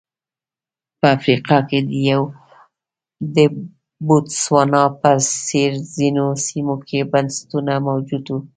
په 0.99 1.05
افریقا 1.17 1.57
کې 1.69 1.79
د 3.35 3.37
بوتسوانا 4.05 4.83
په 5.01 5.11
څېر 5.45 5.71
ځینو 5.95 6.25
سیمو 6.45 6.75
کې 6.87 6.99
بنسټونه 7.11 7.73
موجود 7.87 8.23
وو. 8.29 8.39